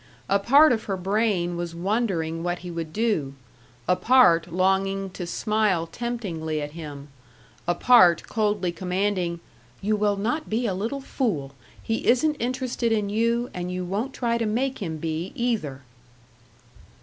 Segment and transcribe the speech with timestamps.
[0.27, 3.35] A part of her brain was wondering what he would do;
[3.87, 7.09] a part longing to smile temptingly at him;
[7.67, 9.41] a part coldly commanding,
[9.79, 11.53] "You will not be a little fool
[11.83, 15.83] he isn't interested in you, and you won't try to make him be, either!"